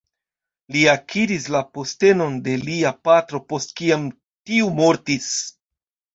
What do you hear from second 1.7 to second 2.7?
postenon de